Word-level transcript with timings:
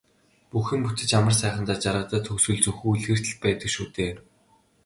Бүх 0.51 0.67
юм 0.75 0.81
бүтэж 0.85 1.11
амар 1.17 1.35
сайхандаа 1.41 1.77
жаргадаг 1.83 2.21
төгсгөл 2.25 2.59
зөвхөн 2.63 2.91
үлгэрт 2.91 3.25
л 3.31 3.39
байдаг 3.43 3.69
шүү 3.75 3.87
дээ. 3.95 4.11